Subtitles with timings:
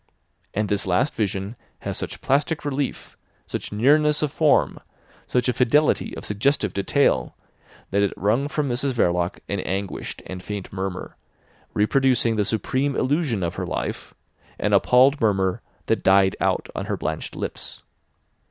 [0.55, 3.15] And this last vision had such plastic relief,
[3.45, 4.79] such nearness of form,
[5.27, 7.35] such a fidelity of suggestive detail,
[7.91, 11.17] that it wrung from Mrs Verloc an anguished and faint murmur,
[11.75, 14.15] reproducing the supreme illusion of her life,
[14.57, 17.83] an appalled murmur that died out on her blanched lips.